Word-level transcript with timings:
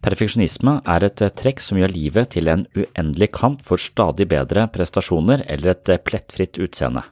Perfeksjonisme 0.00 0.78
er 0.88 1.04
et 1.04 1.20
eh, 1.20 1.32
trekk 1.36 1.60
som 1.60 1.76
gjør 1.76 1.92
livet 1.92 2.30
til 2.32 2.48
en 2.48 2.62
uendelig 2.72 3.30
kamp 3.36 3.60
for 3.64 3.80
stadig 3.80 4.30
bedre 4.30 4.64
prestasjoner 4.72 5.44
eller 5.44 5.74
et 5.74 5.90
eh, 5.92 6.00
plettfritt 6.00 6.56
utseende. 6.56 7.02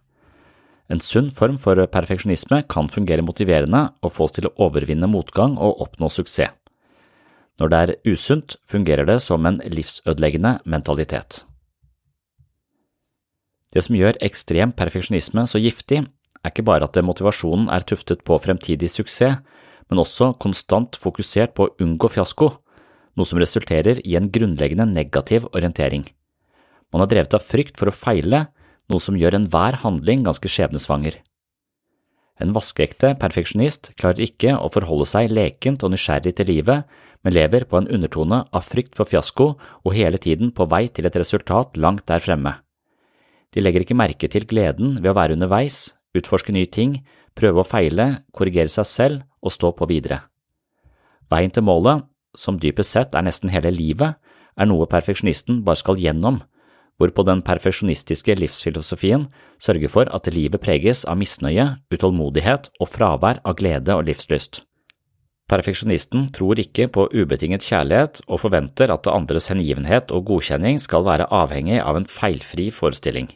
En 0.88 1.02
sunn 1.04 1.28
form 1.28 1.58
for 1.60 1.76
perfeksjonisme 1.92 2.62
kan 2.72 2.88
fungere 2.88 3.24
motiverende 3.24 3.90
og 4.00 4.14
få 4.14 4.24
oss 4.24 4.38
til 4.38 4.48
å 4.48 4.54
overvinne 4.64 5.10
motgang 5.10 5.58
og 5.60 5.82
oppnå 5.84 6.08
suksess. 6.08 6.54
Når 7.60 7.72
det 7.72 7.78
er 7.78 8.14
usunt, 8.14 8.54
fungerer 8.64 9.04
det 9.04 9.18
som 9.20 9.44
en 9.44 9.58
livsødeleggende 9.58 10.60
mentalitet. 10.64 11.42
Det 13.74 13.82
som 13.84 13.98
gjør 13.98 14.16
ekstrem 14.24 14.72
perfeksjonisme 14.72 15.44
så 15.50 15.60
giftig, 15.60 16.04
er 16.06 16.52
ikke 16.54 16.64
bare 16.64 16.86
at 16.86 16.96
motivasjonen 17.04 17.66
er 17.74 17.84
tuftet 17.84 18.22
på 18.24 18.38
fremtidig 18.40 18.88
suksess, 18.94 19.42
men 19.90 20.00
også 20.00 20.30
konstant 20.40 20.96
fokusert 21.02 21.52
på 21.58 21.66
å 21.66 21.74
unngå 21.82 22.08
fiasko, 22.14 22.52
noe 23.18 23.28
som 23.28 23.40
resulterer 23.42 24.00
i 24.06 24.14
en 24.18 24.30
grunnleggende 24.32 24.86
negativ 24.88 25.48
orientering. 25.52 26.06
Man 26.94 27.04
er 27.04 27.10
drevet 27.10 27.34
av 27.36 27.44
frykt 27.44 27.76
for 27.80 27.90
å 27.90 27.94
feile, 27.94 28.46
noe 28.88 29.02
som 29.02 29.18
gjør 29.18 29.36
enhver 29.36 29.82
handling 29.82 30.22
ganske 30.24 30.48
skjebnesvanger. 30.48 31.18
En 32.38 32.54
vaskeekte 32.54 33.16
perfeksjonist 33.18 33.90
klarer 33.98 34.22
ikke 34.28 34.54
å 34.54 34.70
forholde 34.70 35.08
seg 35.10 35.32
lekent 35.32 35.82
og 35.82 35.90
nysgjerrig 35.92 36.36
til 36.38 36.48
livet, 36.52 36.86
men 37.26 37.34
lever 37.34 37.66
på 37.66 37.80
en 37.80 37.90
undertone 37.90 38.44
av 38.54 38.64
frykt 38.64 38.94
for 38.94 39.10
fiasko 39.10 39.48
og 39.58 39.96
hele 39.96 40.20
tiden 40.22 40.52
på 40.54 40.68
vei 40.70 40.86
til 40.86 41.08
et 41.08 41.18
resultat 41.18 41.76
langt 41.76 42.06
der 42.06 42.22
fremme. 42.22 42.54
De 43.50 43.64
legger 43.64 43.82
ikke 43.82 43.98
merke 43.98 44.30
til 44.30 44.46
gleden 44.46 45.00
ved 45.00 45.10
å 45.10 45.18
være 45.18 45.34
underveis, 45.34 45.96
utforske 46.14 46.54
nye 46.54 46.70
ting, 46.70 47.00
prøve 47.34 47.64
å 47.64 47.66
feile, 47.66 48.22
korrigere 48.30 48.70
seg 48.70 48.86
selv 48.86 49.24
og 49.42 49.54
stå 49.54 49.72
på 49.74 49.88
videre. 49.90 50.22
Veien 51.28 51.52
til 51.52 51.66
målet, 51.66 52.06
som 52.36 52.58
dypest 52.60 52.94
sett 52.94 53.16
er 53.16 53.24
nesten 53.26 53.52
hele 53.52 53.72
livet, 53.74 54.18
er 54.58 54.68
noe 54.68 54.88
perfeksjonisten 54.90 55.62
bare 55.66 55.80
skal 55.80 56.00
gjennom, 56.00 56.40
hvorpå 56.98 57.22
den 57.26 57.44
perfeksjonistiske 57.46 58.34
livsfilosofien 58.40 59.28
sørger 59.62 59.92
for 59.92 60.10
at 60.14 60.26
livet 60.34 60.60
preges 60.62 61.04
av 61.06 61.18
misnøye, 61.20 61.76
utålmodighet 61.94 62.72
og 62.80 62.90
fravær 62.90 63.42
av 63.46 63.58
glede 63.60 63.94
og 63.94 64.08
livslyst. 64.10 64.64
Perfeksjonisten 65.48 66.26
tror 66.36 66.60
ikke 66.60 66.90
på 66.92 67.06
ubetinget 67.14 67.64
kjærlighet 67.64 68.20
og 68.26 68.42
forventer 68.42 68.90
at 68.92 69.08
andres 69.08 69.48
hengivenhet 69.48 70.12
og 70.12 70.26
godkjenning 70.28 70.76
skal 70.82 71.06
være 71.06 71.30
avhengig 71.32 71.78
av 71.80 71.96
en 71.96 72.08
feilfri 72.10 72.68
forestilling. 72.74 73.30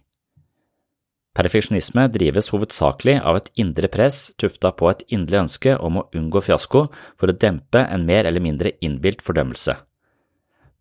Perfeksjonisme 1.33 2.11
drives 2.13 2.51
hovedsakelig 2.53 3.15
av 3.25 3.39
et 3.39 3.47
indre 3.63 3.89
press 3.89 4.27
tufta 4.37 4.69
på 4.77 4.91
et 4.91 5.01
inderlig 5.09 5.39
ønske 5.47 5.79
om 5.81 6.03
å 6.03 6.05
unngå 6.13 6.43
fiasko 6.45 6.83
for 6.93 7.33
å 7.33 7.37
dempe 7.45 7.81
en 7.81 8.05
mer 8.05 8.29
eller 8.29 8.45
mindre 8.45 8.75
innbilt 8.85 9.25
fordømmelse. 9.25 9.79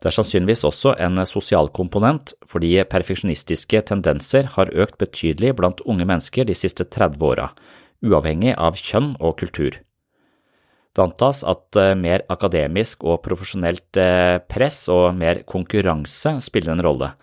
Det 0.01 0.09
er 0.09 0.15
sannsynligvis 0.17 0.65
også 0.67 0.95
en 0.99 1.21
sosial 1.29 1.69
komponent, 1.71 2.33
fordi 2.49 2.73
perfeksjonistiske 2.89 3.83
tendenser 3.87 4.49
har 4.57 4.73
økt 4.73 4.97
betydelig 4.99 5.53
blant 5.61 5.83
unge 5.85 6.07
mennesker 6.09 6.49
de 6.49 6.57
siste 6.57 6.83
30 6.89 7.23
åra, 7.23 7.51
uavhengig 8.03 8.57
av 8.57 8.75
kjønn 8.75 9.13
og 9.21 9.37
kultur. 9.39 9.77
Det 10.91 11.03
antas 11.05 11.45
at 11.47 11.77
mer 11.95 12.25
akademisk 12.33 13.05
og 13.07 13.21
profesjonelt 13.23 14.01
press 14.51 14.83
og 14.91 15.13
mer 15.15 15.45
konkurranse 15.47 16.41
spiller 16.43 16.73
en 16.73 16.83
rolle, 16.83 17.13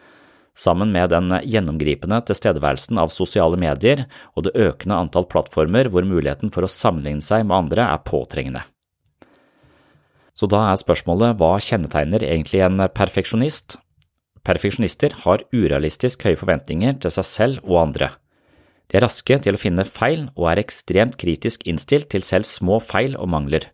sammen 0.58 0.90
med 0.92 1.12
den 1.14 1.30
gjennomgripende 1.46 2.18
tilstedeværelsen 2.26 2.98
av 2.98 3.12
sosiale 3.14 3.58
medier 3.60 4.06
og 4.34 4.48
det 4.48 4.56
økende 4.58 4.98
antall 4.98 5.28
plattformer 5.30 5.90
hvor 5.92 6.06
muligheten 6.06 6.50
for 6.54 6.66
å 6.66 6.72
sammenligne 6.72 7.24
seg 7.24 7.46
med 7.46 7.56
andre 7.62 7.86
er 7.86 8.02
påtrengende. 8.06 8.64
Så 10.38 10.46
da 10.50 10.68
er 10.70 10.78
spørsmålet 10.78 11.38
hva 11.38 11.56
kjennetegner 11.62 12.22
egentlig 12.22 12.62
en 12.62 12.82
perfeksjonist? 12.94 13.78
Perfeksjonister 14.46 15.16
har 15.24 15.42
urealistisk 15.50 16.22
høye 16.26 16.38
forventninger 16.38 17.00
til 17.02 17.14
seg 17.14 17.26
selv 17.26 17.64
og 17.66 17.80
andre. 17.88 18.12
De 18.88 18.96
er 18.96 19.04
raske 19.04 19.36
til 19.44 19.56
å 19.58 19.60
finne 19.60 19.84
feil 19.84 20.28
og 20.36 20.46
er 20.52 20.62
ekstremt 20.62 21.18
kritisk 21.20 21.66
innstilt 21.68 22.08
til 22.14 22.24
selv 22.24 22.48
små 22.48 22.78
feil 22.80 23.18
og 23.18 23.28
mangler. 23.34 23.66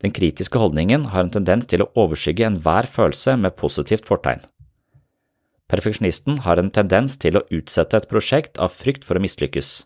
Den 0.00 0.14
kritiske 0.16 0.58
holdningen 0.58 1.10
har 1.12 1.26
en 1.26 1.34
tendens 1.34 1.68
til 1.68 1.84
å 1.84 1.90
overskygge 2.00 2.48
enhver 2.48 2.88
følelse 2.88 3.36
med 3.36 3.56
positivt 3.60 4.08
fortegn. 4.08 4.40
Perfeksjonisten 5.70 6.40
har 6.44 6.58
en 6.58 6.72
tendens 6.74 7.14
til 7.22 7.38
å 7.38 7.44
utsette 7.54 8.00
et 8.00 8.08
prosjekt 8.10 8.58
av 8.58 8.74
frykt 8.74 9.06
for 9.06 9.18
å 9.18 9.22
mislykkes. 9.22 9.84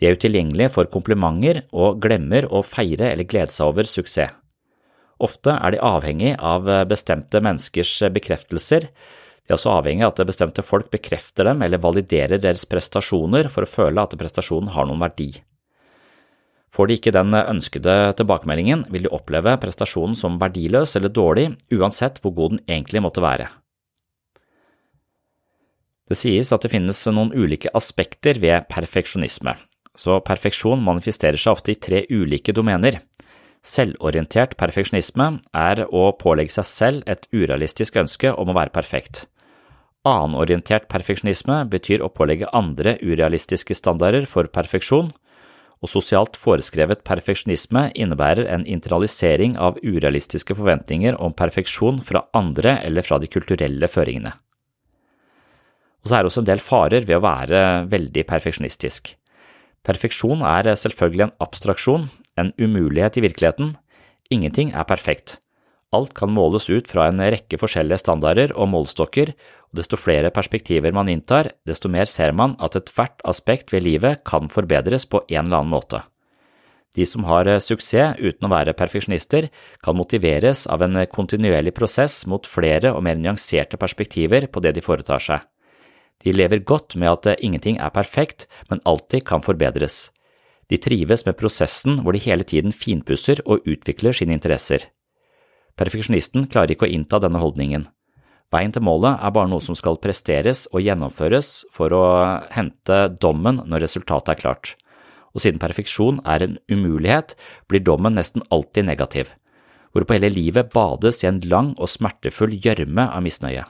De 0.00 0.08
er 0.08 0.16
utilgjengelige 0.18 0.72
for 0.74 0.90
komplimenter 0.90 1.62
og 1.70 2.00
glemmer 2.02 2.48
å 2.50 2.64
feire 2.66 3.12
eller 3.12 3.28
glede 3.30 3.54
seg 3.54 3.70
over 3.70 3.86
suksess. 3.86 4.34
Ofte 5.22 5.54
er 5.54 5.70
de 5.70 5.78
avhengig 5.78 6.32
av 6.42 6.66
bestemte 6.90 7.38
menneskers 7.38 7.92
bekreftelser, 8.12 8.88
de 9.44 9.52
er 9.52 9.58
også 9.58 9.74
avhengig 9.76 10.06
av 10.06 10.14
at 10.14 10.26
bestemte 10.26 10.64
folk 10.64 10.88
bekrefter 10.90 11.46
dem 11.46 11.62
eller 11.62 11.78
validerer 11.78 12.40
deres 12.40 12.64
prestasjoner 12.66 13.50
for 13.52 13.66
å 13.66 13.70
føle 13.70 14.02
at 14.02 14.16
prestasjonen 14.18 14.72
har 14.72 14.88
noen 14.88 15.04
verdi. 15.04 15.30
Får 16.74 16.88
de 16.90 16.96
ikke 16.98 17.12
den 17.14 17.36
ønskede 17.38 17.94
tilbakemeldingen, 18.18 18.86
vil 18.90 19.04
de 19.06 19.12
oppleve 19.14 19.54
prestasjonen 19.62 20.16
som 20.18 20.40
verdiløs 20.40 20.96
eller 20.98 21.12
dårlig, 21.12 21.52
uansett 21.70 22.18
hvor 22.24 22.34
god 22.34 22.56
den 22.56 22.64
egentlig 22.66 23.04
måtte 23.04 23.22
være. 23.22 23.52
Det 26.10 26.18
sies 26.20 26.52
at 26.52 26.64
det 26.64 26.72
finnes 26.74 27.00
noen 27.08 27.32
ulike 27.32 27.72
aspekter 27.72 28.36
ved 28.42 28.66
perfeksjonisme, 28.68 29.56
så 29.96 30.18
perfeksjon 30.20 30.82
manifesterer 30.84 31.40
seg 31.40 31.56
ofte 31.56 31.72
i 31.72 31.80
tre 31.80 32.04
ulike 32.12 32.52
domener. 32.52 33.00
Selvorientert 33.64 34.58
perfeksjonisme 34.60 35.30
er 35.56 35.86
å 35.88 36.10
pålegge 36.20 36.58
seg 36.58 36.68
selv 36.68 37.08
et 37.08 37.24
urealistisk 37.32 37.96
ønske 37.96 38.34
om 38.36 38.52
å 38.52 38.58
være 38.58 38.74
perfekt. 38.74 39.24
Annenorientert 40.04 40.90
perfeksjonisme 40.92 41.62
betyr 41.72 42.04
å 42.04 42.12
pålegge 42.12 42.50
andre 42.52 42.98
urealistiske 43.00 43.72
standarder 43.72 44.28
for 44.28 44.50
perfeksjon, 44.52 45.08
og 45.80 45.88
sosialt 45.88 46.36
foreskrevet 46.40 47.00
perfeksjonisme 47.08 47.88
innebærer 47.96 48.48
en 48.52 48.68
internalisering 48.68 49.56
av 49.56 49.80
urealistiske 49.80 50.56
forventninger 50.56 51.16
om 51.16 51.32
perfeksjon 51.36 52.04
fra 52.04 52.26
andre 52.36 52.78
eller 52.84 53.04
fra 53.04 53.16
de 53.20 53.32
kulturelle 53.32 53.88
føringene. 53.88 54.36
Og 56.04 56.10
så 56.10 56.16
er 56.16 56.24
det 56.24 56.30
også 56.30 56.42
en 56.44 56.50
del 56.50 56.60
farer 56.60 57.06
ved 57.08 57.16
å 57.16 57.24
være 57.24 57.60
veldig 57.88 58.26
perfeksjonistisk. 58.28 59.14
Perfeksjon 59.84 60.44
er 60.44 60.68
selvfølgelig 60.76 61.26
en 61.26 61.38
abstraksjon, 61.44 62.04
en 62.40 62.52
umulighet 62.60 63.16
i 63.16 63.24
virkeligheten. 63.24 63.74
Ingenting 64.32 64.72
er 64.76 64.84
perfekt. 64.88 65.38
Alt 65.94 66.14
kan 66.16 66.32
måles 66.34 66.66
ut 66.68 66.88
fra 66.90 67.06
en 67.08 67.20
rekke 67.20 67.58
forskjellige 67.60 68.02
standarder 68.02 68.54
og 68.58 68.70
målstokker, 68.72 69.32
og 69.70 69.78
desto 69.78 69.98
flere 70.00 70.32
perspektiver 70.34 70.94
man 70.96 71.10
inntar, 71.12 71.52
desto 71.68 71.90
mer 71.92 72.08
ser 72.10 72.34
man 72.36 72.56
at 72.58 72.76
ethvert 72.78 73.22
aspekt 73.28 73.72
ved 73.72 73.86
livet 73.86 74.24
kan 74.26 74.50
forbedres 74.50 75.06
på 75.06 75.22
en 75.28 75.46
eller 75.46 75.62
annen 75.62 75.72
måte. 75.72 76.02
De 76.94 77.06
som 77.08 77.24
har 77.26 77.48
suksess 77.62 78.20
uten 78.20 78.46
å 78.46 78.52
være 78.52 78.76
perfeksjonister, 78.78 79.48
kan 79.82 79.98
motiveres 79.98 80.66
av 80.70 80.84
en 80.86 81.00
kontinuerlig 81.10 81.74
prosess 81.74 82.22
mot 82.30 82.46
flere 82.46 82.92
og 82.94 83.02
mer 83.06 83.18
nyanserte 83.18 83.80
perspektiver 83.80 84.46
på 84.46 84.62
det 84.62 84.76
de 84.76 84.84
foretar 84.84 85.22
seg. 85.22 85.42
De 86.22 86.32
lever 86.32 86.62
godt 86.64 86.96
med 86.96 87.10
at 87.10 87.40
ingenting 87.40 87.80
er 87.80 87.92
perfekt, 87.92 88.46
men 88.70 88.82
alltid 88.84 89.24
kan 89.26 89.42
forbedres. 89.42 90.10
De 90.70 90.78
trives 90.80 91.26
med 91.26 91.36
prosessen 91.36 92.00
hvor 92.02 92.16
de 92.16 92.22
hele 92.24 92.44
tiden 92.44 92.72
finpusser 92.72 93.42
og 93.44 93.66
utvikler 93.68 94.16
sine 94.16 94.36
interesser. 94.36 94.86
Perfeksjonisten 95.76 96.46
klarer 96.48 96.74
ikke 96.74 96.86
å 96.86 96.94
innta 96.94 97.20
denne 97.20 97.42
holdningen. 97.42 97.88
Veien 98.54 98.72
til 98.72 98.84
målet 98.86 99.18
er 99.18 99.32
bare 99.34 99.50
noe 99.50 99.64
som 99.64 99.74
skal 99.74 99.98
presteres 99.98 100.68
og 100.70 100.84
gjennomføres 100.84 101.64
for 101.74 101.94
å 101.96 102.04
hente 102.54 103.08
dommen 103.18 103.64
når 103.66 103.86
resultatet 103.88 104.36
er 104.36 104.40
klart. 104.40 104.74
Og 105.34 105.42
siden 105.42 105.58
perfeksjon 105.58 106.20
er 106.30 106.44
en 106.44 106.58
umulighet, 106.70 107.34
blir 107.66 107.82
dommen 107.82 108.14
nesten 108.14 108.44
alltid 108.54 108.86
negativ, 108.86 109.32
hvorpå 109.90 110.14
hele 110.14 110.30
livet 110.30 110.70
bades 110.70 111.24
i 111.24 111.30
en 111.32 111.40
lang 111.50 111.72
og 111.74 111.90
smertefull 111.90 112.54
gjørme 112.54 113.08
av 113.10 113.24
misnøye. 113.26 113.64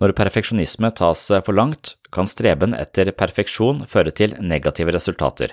Når 0.00 0.14
perfeksjonisme 0.16 0.88
tas 0.96 1.26
for 1.44 1.52
langt, 1.52 1.96
kan 2.08 2.28
streben 2.28 2.72
etter 2.72 3.10
perfeksjon 3.12 3.84
føre 3.88 4.14
til 4.16 4.32
negative 4.40 4.94
resultater. 4.96 5.52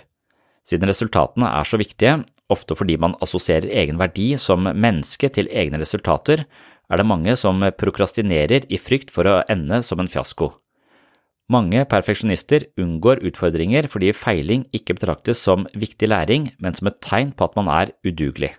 Siden 0.68 0.88
resultatene 0.88 1.50
er 1.52 1.68
så 1.68 1.80
viktige, 1.80 2.22
ofte 2.52 2.76
fordi 2.76 2.96
man 3.00 3.16
assosierer 3.24 3.68
egen 3.84 4.00
verdi 4.00 4.34
som 4.40 4.64
menneske 4.68 5.30
til 5.36 5.52
egne 5.52 5.80
resultater, 5.82 6.46
er 6.88 7.00
det 7.00 7.08
mange 7.08 7.36
som 7.40 7.60
prokrastinerer 7.76 8.70
i 8.72 8.80
frykt 8.80 9.12
for 9.12 9.28
å 9.28 9.42
ende 9.52 9.82
som 9.84 10.00
en 10.00 10.12
fiasko. 10.12 10.54
Mange 11.52 11.84
perfeksjonister 11.88 12.66
unngår 12.80 13.22
utfordringer 13.28 13.88
fordi 13.92 14.12
feiling 14.16 14.66
ikke 14.76 14.98
betraktes 14.98 15.44
som 15.44 15.68
viktig 15.76 16.10
læring, 16.12 16.50
men 16.60 16.76
som 16.76 16.88
et 16.92 17.00
tegn 17.04 17.32
på 17.36 17.48
at 17.48 17.56
man 17.60 17.72
er 17.72 17.94
udugelig. 18.08 18.54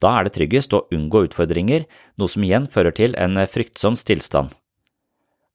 Da 0.00 0.18
er 0.18 0.26
det 0.26 0.34
tryggest 0.36 0.74
å 0.76 0.84
unngå 0.92 1.26
utfordringer, 1.30 1.86
noe 2.20 2.28
som 2.28 2.44
igjen 2.44 2.68
fører 2.68 2.92
til 2.92 3.16
en 3.20 3.40
fryktsom 3.48 3.96
stillstand. 3.96 4.52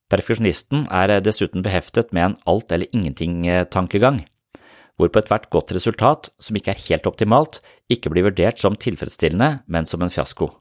Perfeksjonisten 0.10 0.88
er 0.90 1.20
dessuten 1.22 1.64
beheftet 1.66 2.14
med 2.16 2.26
en 2.26 2.38
alt 2.50 2.74
eller 2.74 2.90
ingenting-tankegang 2.92 4.24
hvorpå 5.00 5.22
ethvert 5.22 5.48
godt 5.54 5.74
resultat, 5.76 6.30
som 6.44 6.58
ikke 6.60 6.74
er 6.74 6.84
helt 6.90 7.08
optimalt, 7.08 7.62
ikke 7.92 8.12
blir 8.12 8.28
vurdert 8.28 8.60
som 8.62 8.76
tilfredsstillende, 8.76 9.62
men 9.72 9.88
som 9.88 10.04
en 10.04 10.12
fiasko. 10.12 10.52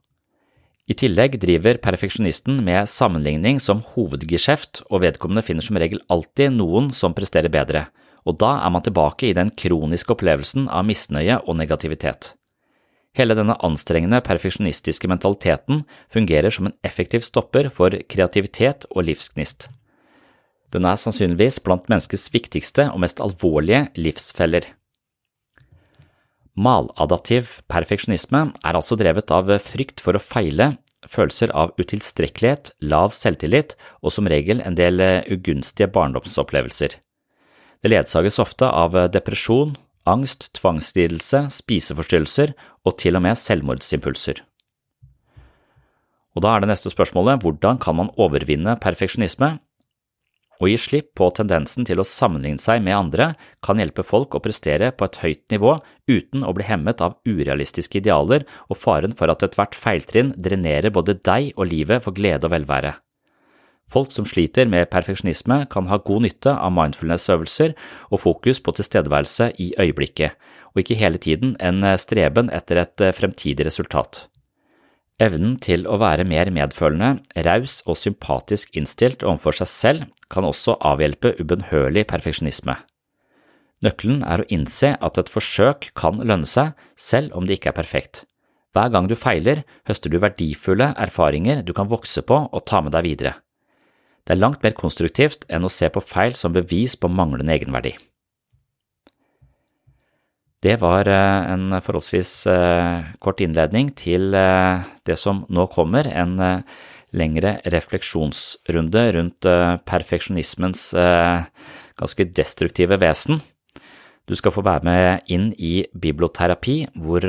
I 0.89 0.97
tillegg 0.97 1.37
driver 1.43 1.77
perfeksjonisten 1.85 2.63
med 2.65 2.89
sammenligning 2.89 3.59
som 3.61 3.83
hovedgeskjeft, 3.93 4.85
og 4.89 5.03
vedkommende 5.05 5.45
finner 5.45 5.67
som 5.67 5.77
regel 5.81 6.01
alltid 6.09 6.55
noen 6.55 6.93
som 6.97 7.17
presterer 7.17 7.53
bedre, 7.53 7.89
og 8.25 8.39
da 8.41 8.55
er 8.63 8.73
man 8.73 8.85
tilbake 8.85 9.29
i 9.29 9.37
den 9.37 9.51
kroniske 9.53 10.15
opplevelsen 10.15 10.71
av 10.73 10.87
misnøye 10.89 11.43
og 11.45 11.59
negativitet. 11.61 12.33
Hele 13.19 13.35
denne 13.35 13.57
anstrengende 13.67 14.21
perfeksjonistiske 14.23 15.11
mentaliteten 15.11 15.83
fungerer 16.13 16.55
som 16.55 16.69
en 16.69 16.77
effektiv 16.87 17.25
stopper 17.27 17.67
for 17.75 17.95
kreativitet 18.07 18.87
og 18.93 19.09
livsgnist. 19.09 19.67
Den 20.71 20.87
er 20.87 21.01
sannsynligvis 21.01 21.59
blant 21.65 21.89
menneskets 21.91 22.29
viktigste 22.31 22.91
og 22.93 23.01
mest 23.03 23.23
alvorlige 23.25 23.89
livsfeller. 23.99 24.69
Maladaptiv 26.59 27.59
perfeksjonisme 27.71 28.49
er 28.53 28.77
altså 28.77 28.99
drevet 28.99 29.31
av 29.35 29.51
frykt 29.63 30.03
for 30.03 30.19
å 30.19 30.23
feile, 30.23 30.77
følelser 31.07 31.51
av 31.55 31.75
utilstrekkelighet, 31.79 32.73
lav 32.83 33.15
selvtillit 33.15 33.77
og 34.03 34.15
som 34.15 34.31
regel 34.31 34.63
en 34.63 34.79
del 34.79 35.03
ugunstige 35.31 35.91
barndomsopplevelser. 35.95 36.99
Det 37.79 37.93
ledsages 37.95 38.41
ofte 38.43 38.67
av 38.67 38.97
depresjon, 39.15 39.77
angst, 40.09 40.51
tvangslidelse, 40.59 41.47
spiseforstyrrelser 41.55 42.55
og 42.85 42.99
til 43.01 43.19
og 43.19 43.25
med 43.25 43.39
selvmordsimpulser. 43.39 44.43
Og 46.37 46.45
da 46.45 46.55
er 46.55 46.63
det 46.63 46.73
neste 46.73 46.93
spørsmålet 46.93 47.43
hvordan 47.43 47.81
kan 47.83 47.97
man 47.99 48.13
overvinne 48.21 48.77
perfeksjonisme, 48.83 49.57
å 50.59 50.67
gi 50.67 50.75
slipp 50.81 51.13
på 51.19 51.29
tendensen 51.35 51.87
til 51.87 52.01
å 52.03 52.07
sammenligne 52.07 52.59
seg 52.59 52.83
med 52.83 52.97
andre 52.97 53.29
kan 53.63 53.79
hjelpe 53.79 54.03
folk 54.07 54.35
å 54.35 54.43
prestere 54.43 54.91
på 54.91 55.07
et 55.07 55.19
høyt 55.23 55.45
nivå 55.55 55.77
uten 56.11 56.43
å 56.43 56.55
bli 56.57 56.67
hemmet 56.67 57.03
av 57.05 57.15
urealistiske 57.29 58.01
idealer 58.01 58.47
og 58.67 58.81
faren 58.81 59.15
for 59.19 59.31
at 59.31 59.45
ethvert 59.47 59.79
feiltrinn 59.79 60.35
drenerer 60.35 60.95
både 60.95 61.15
deg 61.23 61.53
og 61.55 61.71
livet 61.71 62.03
for 62.03 62.17
glede 62.17 62.51
og 62.51 62.57
velvære. 62.57 62.97
Folk 63.89 64.13
som 64.13 64.27
sliter 64.29 64.69
med 64.69 64.91
perfeksjonisme 64.93 65.63
kan 65.73 65.89
ha 65.89 65.97
god 66.05 66.27
nytte 66.27 66.53
av 66.53 66.75
mindfulness-øvelser 66.77 67.73
og 68.11 68.21
fokus 68.21 68.61
på 68.61 68.75
tilstedeværelse 68.77 69.53
i 69.57 69.73
øyeblikket, 69.81 70.37
og 70.75 70.83
ikke 70.83 70.99
hele 71.01 71.19
tiden 71.19 71.57
en 71.61 71.81
streben 71.97 72.53
etter 72.53 72.83
et 72.85 73.07
fremtidig 73.17 73.65
resultat. 73.67 74.27
Evnen 75.19 75.57
til 75.59 75.83
å 75.91 75.97
være 75.99 76.23
mer 76.29 76.53
medfølende, 76.55 77.25
raus 77.43 77.81
og 77.89 77.97
sympatisk 77.99 78.77
innstilt 78.79 79.25
overfor 79.27 79.57
seg 79.59 79.73
selv 79.73 80.05
kan 80.31 80.47
også 80.47 80.77
avhjelpe 80.85 81.33
ubønnhørlig 81.41 82.05
perfeksjonisme. 82.13 82.77
Nøkkelen 83.83 84.23
er 84.27 84.43
å 84.43 84.49
innse 84.55 84.93
at 84.95 85.19
et 85.19 85.31
forsøk 85.31 85.91
kan 85.99 86.19
lønne 86.23 86.47
seg, 86.47 86.71
selv 86.95 87.35
om 87.35 87.47
det 87.47 87.59
ikke 87.59 87.73
er 87.73 87.79
perfekt. 87.81 88.25
Hver 88.75 88.93
gang 88.95 89.09
du 89.11 89.17
feiler, 89.19 89.65
høster 89.89 90.13
du 90.13 90.21
verdifulle 90.23 90.93
erfaringer 90.95 91.65
du 91.67 91.73
kan 91.75 91.91
vokse 91.91 92.23
på 92.23 92.45
og 92.47 92.67
ta 92.69 92.83
med 92.85 92.95
deg 92.95 93.07
videre. 93.07 93.35
Det 94.29 94.35
er 94.35 94.43
langt 94.43 94.61
mer 94.61 94.75
konstruktivt 94.77 95.47
enn 95.49 95.65
å 95.65 95.73
se 95.73 95.89
på 95.89 96.03
feil 96.05 96.35
som 96.37 96.53
bevis 96.53 96.99
på 97.01 97.09
manglende 97.09 97.55
egenverdi. 97.55 97.95
Det 100.61 100.75
var 100.83 101.09
eh, 101.09 101.49
en 101.55 101.79
forholdsvis 101.81 102.33
eh, 102.53 103.09
kort 103.25 103.41
innledning 103.41 103.89
til 103.97 104.35
eh, 104.37 104.85
det 105.09 105.17
som 105.17 105.47
nå 105.49 105.65
kommer, 105.73 106.11
en 106.13 106.37
lengre 107.17 107.55
refleksjonsrunde 107.73 109.07
rundt 109.17 109.47
perfeksjonismens 109.89 110.83
ganske 111.97 112.27
destruktive 112.37 112.99
vesen. 113.01 113.41
Du 114.29 114.37
skal 114.37 114.53
få 114.53 114.67
være 114.67 114.85
med 114.85 115.33
inn 115.33 115.49
i 115.57 115.87
biblioterapi, 115.89 116.83
hvor 117.01 117.25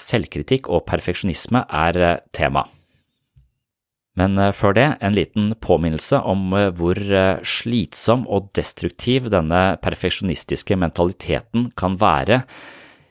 selvkritikk 0.00 0.72
og 0.72 0.86
perfeksjonisme 0.88 1.66
er 1.68 2.22
tema. 2.32 2.64
Men 4.20 4.36
eh, 4.38 4.52
før 4.56 4.76
det, 4.76 4.88
en 5.00 5.16
liten 5.16 5.54
påminnelse 5.62 6.20
om 6.28 6.52
eh, 6.56 6.68
hvor 6.76 6.98
eh, 6.98 7.40
slitsom 7.46 8.26
og 8.28 8.50
destruktiv 8.56 9.30
denne 9.32 9.80
perfeksjonistiske 9.84 10.76
mentaliteten 10.80 11.70
kan 11.78 11.96
være 12.00 12.42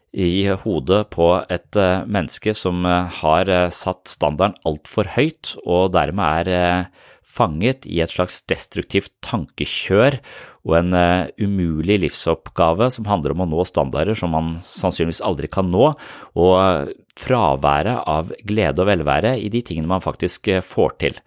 i 0.09 0.49
hodet 0.63 1.03
på 1.13 1.25
et 1.53 1.77
menneske 2.09 2.55
som 2.57 2.81
har 2.81 3.49
satt 3.69 4.09
standarden 4.09 4.55
altfor 4.65 5.05
høyt 5.13 5.51
og 5.69 5.91
dermed 5.93 6.49
er 6.49 6.87
fanget 7.21 7.85
i 7.85 7.99
et 8.01 8.15
slags 8.15 8.39
destruktivt 8.49 9.11
tankekjør 9.21 10.17
og 10.65 10.73
en 10.79 10.97
umulig 11.37 11.99
livsoppgave 12.07 12.89
som 12.95 13.05
handler 13.05 13.35
om 13.35 13.45
å 13.45 13.49
nå 13.51 13.67
standarder 13.69 14.17
som 14.17 14.33
man 14.33 14.55
sannsynligvis 14.65 15.21
aldri 15.29 15.51
kan 15.53 15.69
nå, 15.69 15.91
og 16.33 16.89
fraværet 17.19 18.03
av 18.07 18.31
glede 18.47 18.83
og 18.83 18.89
velvære 18.89 19.35
i 19.41 19.49
de 19.51 19.61
tingene 19.65 19.91
man 19.91 20.03
faktisk 20.03 20.47
eh, 20.51 20.63
får 20.65 20.95
til. 21.03 21.19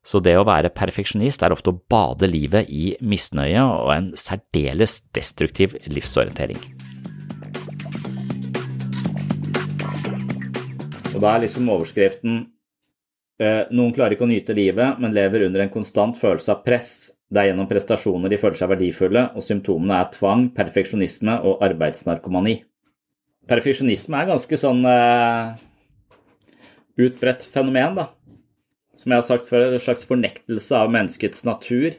Så 0.00 0.20
det 0.24 0.32
å 0.40 0.46
være 0.48 0.72
perfeksjonist 0.72 1.42
er 1.44 1.52
ofte 1.52 1.74
å 1.74 1.80
bade 1.92 2.28
livet 2.30 2.70
i 2.72 2.94
misnøye 3.04 3.60
og 3.60 3.90
en 3.92 4.08
særdeles 4.16 5.02
destruktiv 5.16 5.76
livsorientering. 5.92 6.60
Og 11.10 11.20
da 11.20 11.34
er 11.34 11.42
liksom 11.44 11.68
overskriften 11.68 12.36
eh, 13.42 13.66
Noen 13.76 13.92
klarer 13.92 14.16
ikke 14.16 14.24
å 14.24 14.30
nyte 14.30 14.56
livet, 14.56 15.00
men 15.02 15.12
lever 15.16 15.44
under 15.48 15.66
en 15.66 15.72
konstant 15.72 16.16
følelse 16.16 16.54
av 16.54 16.64
press. 16.64 16.92
Det 17.30 17.42
er 17.42 17.50
gjennom 17.50 17.68
prestasjoner 17.70 18.32
de 18.32 18.40
føler 18.40 18.58
seg 18.58 18.72
verdifulle, 18.72 19.28
og 19.36 19.44
symptomene 19.44 20.00
er 20.00 20.10
tvang, 20.16 20.48
perfeksjonisme 20.56 21.36
og 21.44 21.60
arbeidsnarkomani 21.66 22.56
perfeksjonisme 23.50 24.20
er 24.20 24.30
ganske 24.30 24.58
sånn 24.60 24.84
uh, 24.86 25.58
utbredt 27.00 27.44
fenomen, 27.50 27.98
da. 27.98 28.08
Som 28.98 29.12
jeg 29.12 29.22
har 29.22 29.26
sagt 29.26 29.48
før, 29.48 29.72
en 29.72 29.82
slags 29.82 30.04
fornektelse 30.08 30.76
av 30.76 30.90
menneskets 30.92 31.44
natur. 31.48 31.94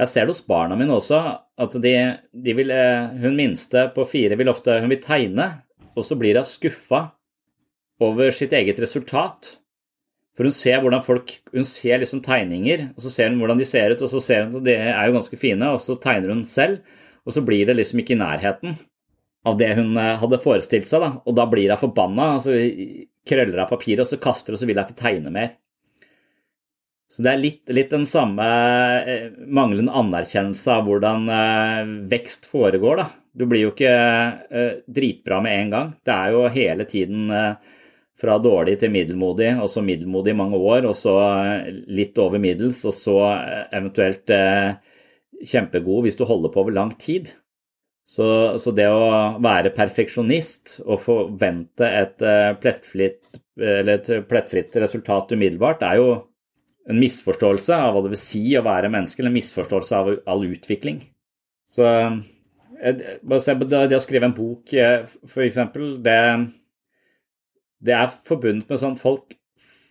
Jeg 0.00 0.08
ser 0.08 0.26
det 0.26 0.36
hos 0.36 0.44
barna 0.46 0.76
mine 0.78 0.94
også, 0.94 1.18
at 1.60 1.74
de, 1.82 1.94
de 2.30 2.52
vil 2.56 2.70
eh, 2.72 3.10
Hun 3.20 3.34
minste 3.36 3.88
på 3.92 4.06
fire 4.08 4.38
vil 4.38 4.48
ofte 4.48 4.78
hun 4.80 4.92
vil 4.92 5.02
tegne, 5.02 5.48
og 5.92 6.06
så 6.06 6.16
blir 6.16 6.38
hun 6.38 6.46
skuffa 6.46 7.02
over 8.00 8.30
sitt 8.32 8.54
eget 8.56 8.78
resultat. 8.80 9.50
For 10.38 10.46
hun 10.46 10.54
ser 10.56 10.78
hvordan 10.80 11.02
folk 11.04 11.34
Hun 11.50 11.66
ser 11.68 12.00
liksom 12.00 12.22
tegninger, 12.24 12.86
og 12.94 13.04
så 13.04 13.12
ser 13.12 13.28
hun 13.28 13.42
hvordan 13.42 13.60
de 13.60 13.66
ser 13.68 13.92
ut, 13.92 14.06
og 14.06 14.14
så 14.14 14.22
ser 14.24 14.46
hun 14.46 14.62
at 14.62 14.68
de 14.70 14.78
er 14.78 15.10
jo 15.10 15.18
ganske 15.18 15.42
fine, 15.42 15.74
og 15.74 15.82
så 15.82 15.98
tegner 16.00 16.32
hun 16.32 16.46
selv, 16.48 16.86
og 17.26 17.34
så 17.34 17.42
blir 17.44 17.66
det 17.66 17.76
liksom 17.76 18.00
ikke 18.00 18.14
i 18.14 18.22
nærheten 18.22 18.78
av 19.46 19.56
det 19.60 19.72
hun 19.78 19.96
eh, 19.96 20.18
hadde 20.20 20.42
forestilt 20.44 20.88
seg, 20.90 21.04
da. 21.04 21.12
Og 21.24 21.36
da 21.38 21.46
blir 21.50 21.72
hun 21.72 21.80
forbanna, 21.80 22.34
altså 22.36 22.56
krøller 23.28 23.64
av 23.64 23.72
papiret, 23.72 24.04
og 24.04 24.10
så 24.10 24.20
kaster 24.20 24.52
hun, 24.52 24.58
og 24.58 24.62
så 24.62 24.68
vil 24.68 24.80
hun 24.80 24.88
ikke 24.88 25.02
tegne 25.02 25.34
mer. 25.34 25.56
Så 27.10 27.24
det 27.26 27.30
er 27.32 27.40
litt, 27.42 27.62
litt 27.74 27.90
den 27.90 28.06
samme 28.06 28.44
eh, 29.02 29.32
manglende 29.50 29.94
anerkjennelse 29.98 30.76
av 30.76 30.86
hvordan 30.86 31.26
eh, 31.34 31.90
vekst 32.12 32.46
foregår, 32.52 33.02
da. 33.02 33.08
Du 33.34 33.46
blir 33.50 33.64
jo 33.64 33.72
ikke 33.72 33.90
eh, 33.90 34.78
dritbra 34.86 35.40
med 35.42 35.56
en 35.56 35.74
gang. 35.74 35.90
Det 36.06 36.14
er 36.14 36.36
jo 36.36 36.44
hele 36.54 36.86
tiden 36.86 37.26
fra 38.20 38.36
dårlig 38.42 38.76
til 38.78 38.92
middelmodig, 38.94 39.50
og 39.58 39.70
så 39.72 39.82
middelmodig 39.82 40.34
i 40.34 40.38
mange 40.38 40.60
år, 40.60 40.86
og 40.86 40.94
så 40.98 41.16
litt 41.88 42.18
over 42.20 42.42
middels, 42.42 42.82
og 42.86 42.94
så 42.94 43.16
eventuelt 43.72 44.28
kjempegod 45.40 46.04
hvis 46.04 46.18
du 46.20 46.26
holder 46.28 46.52
på 46.52 46.62
over 46.62 46.76
lang 46.76 46.92
tid. 47.00 47.32
Så, 48.10 48.26
så 48.58 48.72
det 48.74 48.88
å 48.90 49.38
være 49.38 49.70
perfeksjonist 49.76 50.80
og 50.82 50.98
forvente 51.04 51.86
et 51.86 52.24
plettfritt, 52.58 53.20
et 53.60 54.10
plettfritt 54.26 54.74
resultat 54.82 55.30
umiddelbart, 55.36 55.84
er 55.86 56.00
jo 56.00 56.08
en 56.90 56.98
misforståelse 57.00 57.76
av 57.76 57.94
hva 57.94 58.04
det 58.04 58.14
vil 58.14 58.22
si 58.22 58.42
å 58.58 58.64
være 58.66 58.90
menneske, 58.92 59.22
eller 59.22 59.32
en 59.32 59.38
misforståelse 59.38 59.98
av 59.98 60.12
all 60.30 60.46
utvikling. 60.48 61.02
Så 61.70 61.86
eh, 61.86 63.02
bare 63.22 63.42
se 63.44 63.56
på 63.58 63.68
det, 63.70 63.84
å 63.96 64.02
skrive 64.02 64.30
en 64.30 64.36
bok, 64.36 64.72
eh, 64.74 65.04
f.eks. 65.28 65.60
Det, 66.06 66.18
det 67.86 67.96
er 67.96 68.16
forbundet 68.26 68.72
med 68.72 68.82
sånn 68.82 68.98
folk, 69.00 69.36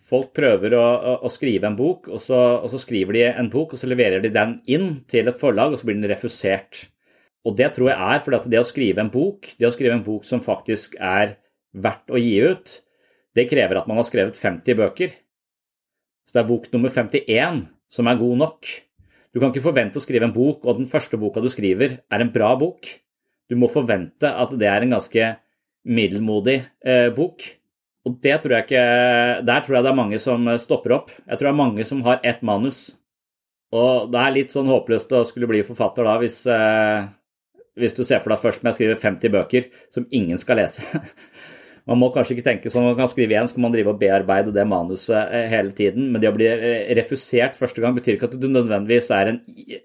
folk 0.10 0.32
prøver 0.36 0.76
å, 0.76 0.86
å, 1.22 1.32
skrive 1.32 1.70
en 1.70 1.78
bok, 1.80 2.10
og 2.10 2.22
så, 2.24 2.40
og 2.60 2.70
så, 2.74 2.82
skriver 2.82 3.16
de 3.16 3.28
en 3.30 3.52
bok, 3.54 3.76
og 3.76 3.82
så 3.82 3.90
leverer 3.90 4.24
de 4.24 4.34
den 4.34 4.58
inn 4.68 4.90
til 5.10 5.30
et 5.30 5.40
forlag, 5.40 5.72
og 5.72 5.82
så 5.82 5.88
blir 5.88 6.00
den 6.02 6.10
refusert. 6.12 6.88
Og 7.48 7.56
det 7.56 7.72
tror 7.76 7.92
jeg 7.92 8.16
er 8.16 8.22
fordi 8.24 8.40
at 8.40 8.50
det 8.52 8.60
å 8.60 8.68
skrive 8.68 9.04
en 9.04 9.12
bok, 9.14 9.54
det 9.60 9.70
å 9.70 9.74
skrive 9.74 9.96
en 9.96 10.06
bok 10.06 10.28
som 10.28 10.44
faktisk 10.44 10.98
er 11.00 11.38
verdt 11.72 12.12
å 12.12 12.20
gi 12.20 12.36
ut, 12.44 12.72
det 13.38 13.48
krever 13.50 13.80
at 13.80 13.88
man 13.90 14.00
har 14.00 14.08
skrevet 14.08 14.38
50 14.38 14.78
bøker. 14.80 15.14
Så 16.28 16.36
det 16.36 16.44
er 16.44 16.50
bok 16.50 16.68
nummer 16.74 16.94
51 16.94 17.64
som 17.90 18.10
er 18.10 18.20
god 18.20 18.42
nok. 18.44 18.72
Du 19.34 19.40
kan 19.40 19.54
ikke 19.54 19.66
forvente 19.66 20.02
å 20.02 20.04
skrive 20.04 20.28
en 20.28 20.34
bok, 20.34 20.66
og 20.66 20.82
den 20.82 20.90
første 20.90 21.18
boka 21.22 21.42
du 21.42 21.50
skriver, 21.54 22.00
er 22.02 22.24
en 22.24 22.34
bra 22.34 22.56
bok. 22.60 22.90
Du 23.50 23.56
må 23.58 23.70
forvente 23.72 24.30
at 24.30 24.52
det 24.58 24.68
er 24.70 24.86
en 24.86 24.98
ganske 24.98 25.32
middelmodig 25.90 26.60
eh, 26.86 27.10
bok. 27.16 27.46
Og 28.08 28.16
det 28.24 28.38
tror 28.42 28.56
jeg 28.56 28.66
ikke 28.66 28.84
Der 29.46 29.64
tror 29.64 29.76
jeg 29.76 29.84
det 29.86 29.92
er 29.92 29.98
mange 29.98 30.20
som 30.24 30.48
stopper 30.62 30.96
opp. 30.98 31.12
Jeg 31.26 31.38
tror 31.38 31.50
det 31.50 31.54
er 31.54 31.62
mange 31.62 31.86
som 31.86 32.02
har 32.06 32.22
ett 32.24 32.42
manus. 32.46 32.90
Og 33.76 34.10
det 34.10 34.22
er 34.22 34.34
litt 34.34 34.54
sånn 34.54 34.70
håpløst 34.70 35.12
å 35.14 35.26
skulle 35.30 35.50
bli 35.50 35.62
forfatter 35.66 36.08
da, 36.08 36.16
hvis, 36.22 36.40
eh, 36.50 37.10
hvis 37.78 37.96
du 37.98 38.04
ser 38.04 38.22
for 38.24 38.34
deg 38.34 38.42
først 38.42 38.64
med 38.64 38.72
jeg 38.72 38.80
skriver 38.80 39.02
50 39.04 39.34
bøker 39.36 39.70
som 39.94 40.08
ingen 40.16 40.42
skal 40.42 40.62
lese. 40.62 40.86
Man 41.90 41.98
må 41.98 42.12
kanskje 42.14 42.36
ikke 42.36 42.46
tenke 42.46 42.70
sånn, 42.70 42.86
man 42.86 42.98
kan 43.00 43.10
skrive 43.10 43.34
igjen, 43.34 43.48
så 43.50 43.56
kan 43.56 43.64
man 43.64 43.74
drive 43.74 43.90
og 43.96 43.98
bearbeide 43.98 44.52
det 44.54 44.66
manuset 44.70 45.32
eh, 45.34 45.48
hele 45.50 45.72
tiden. 45.74 46.12
Men 46.14 46.22
det 46.22 46.30
å 46.30 46.36
bli 46.36 46.46
eh, 46.46 46.92
refusert 47.00 47.58
første 47.58 47.82
gang 47.82 47.96
betyr 47.96 48.14
ikke 48.14 48.28
at 48.30 48.36
du 48.38 48.46
nødvendigvis 48.46 49.10
er 49.16 49.32
en, 49.32 49.40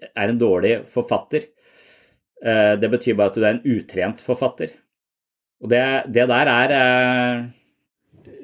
er 0.05 0.29
en 0.29 0.37
dårlig 0.37 0.75
forfatter. 0.93 1.47
Eh, 2.45 2.75
det 2.77 2.91
betyr 2.93 3.17
bare 3.17 3.33
at 3.33 3.39
du 3.39 3.41
er 3.41 3.55
en 3.55 3.63
utrent 3.73 4.21
forfatter. 4.21 4.75
Og 5.65 5.71
det, 5.71 5.81
det 6.13 6.27
der 6.29 6.51
er 6.51 6.75